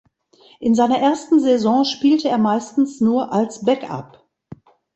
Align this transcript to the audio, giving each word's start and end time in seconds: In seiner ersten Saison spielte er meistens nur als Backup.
In 0.59 0.73
seiner 0.73 0.97
ersten 0.97 1.39
Saison 1.39 1.85
spielte 1.85 2.27
er 2.27 2.39
meistens 2.39 3.01
nur 3.01 3.31
als 3.31 3.63
Backup. 3.63 4.27